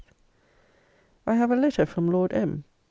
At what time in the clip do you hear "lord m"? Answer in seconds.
2.09-2.63